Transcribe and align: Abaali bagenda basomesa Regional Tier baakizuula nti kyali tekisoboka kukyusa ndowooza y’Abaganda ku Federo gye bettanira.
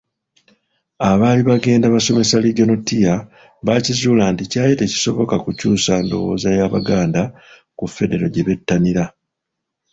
Abaali 1.09 1.41
bagenda 1.49 1.93
basomesa 1.95 2.43
Regional 2.45 2.79
Tier 2.87 3.17
baakizuula 3.65 4.23
nti 4.33 4.43
kyali 4.51 4.73
tekisoboka 4.79 5.35
kukyusa 5.43 5.93
ndowooza 6.05 6.49
y’Abaganda 6.57 7.21
ku 7.77 7.85
Federo 7.95 8.25
gye 8.29 8.43
bettanira. 8.47 9.05